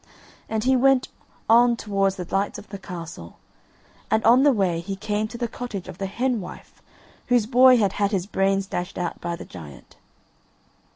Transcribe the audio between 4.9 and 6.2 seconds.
came to the cottage of the